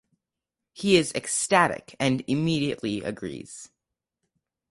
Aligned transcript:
He 0.73 0.95
is 0.97 1.13
ecstatic 1.13 1.95
and 1.99 2.23
immediately 2.27 3.03
agrees. 3.03 3.69